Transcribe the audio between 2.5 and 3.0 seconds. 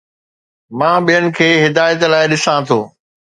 ٿو